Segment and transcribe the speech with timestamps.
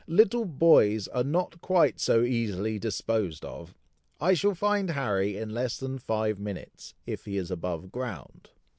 [0.07, 3.75] little boys are not quite so easily disposed of.
[4.19, 8.49] I shall find Harry in less than five minutes, if he is above ground."